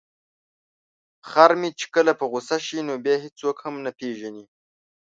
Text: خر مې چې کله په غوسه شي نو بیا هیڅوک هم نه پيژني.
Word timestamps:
خر 1.29 1.51
مې 1.59 1.69
چې 1.79 1.85
کله 1.95 2.11
په 2.19 2.25
غوسه 2.31 2.57
شي 2.65 2.79
نو 2.87 2.93
بیا 3.05 3.15
هیڅوک 3.23 3.57
هم 3.65 3.75
نه 3.85 3.91
پيژني. 3.99 4.45